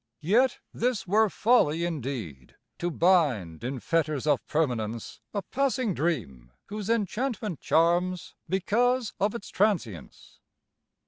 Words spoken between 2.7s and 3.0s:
to